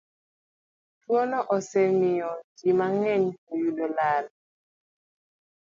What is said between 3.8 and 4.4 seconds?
lal.